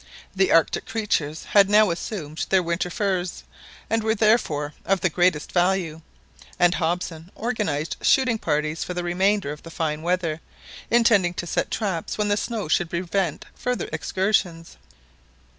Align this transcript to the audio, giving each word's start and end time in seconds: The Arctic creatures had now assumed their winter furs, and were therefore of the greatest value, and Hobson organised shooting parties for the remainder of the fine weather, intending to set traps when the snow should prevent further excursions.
The 0.35 0.51
Arctic 0.51 0.87
creatures 0.87 1.43
had 1.43 1.69
now 1.69 1.91
assumed 1.91 2.47
their 2.49 2.63
winter 2.63 2.89
furs, 2.89 3.43
and 3.87 4.01
were 4.01 4.15
therefore 4.15 4.73
of 4.83 5.01
the 5.01 5.11
greatest 5.11 5.51
value, 5.51 6.01
and 6.57 6.73
Hobson 6.73 7.29
organised 7.37 7.97
shooting 8.01 8.39
parties 8.39 8.83
for 8.83 8.95
the 8.95 9.03
remainder 9.03 9.51
of 9.51 9.61
the 9.61 9.69
fine 9.69 10.01
weather, 10.01 10.41
intending 10.89 11.35
to 11.35 11.45
set 11.45 11.69
traps 11.69 12.17
when 12.17 12.29
the 12.29 12.35
snow 12.35 12.67
should 12.67 12.89
prevent 12.89 13.45
further 13.53 13.89
excursions. 13.93 14.75